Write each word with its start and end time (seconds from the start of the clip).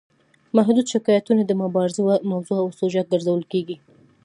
محدود 0.57 0.85
شکایتونه 0.93 1.41
د 1.45 1.51
مبارزې 1.63 2.01
موضوع 2.31 2.57
او 2.63 2.67
سوژه 2.79 3.01
ګرځول 3.11 3.41
کیږي. 3.51 3.77